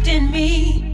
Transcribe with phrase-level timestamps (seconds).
[0.00, 0.89] left in me.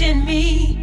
[0.00, 0.81] In me.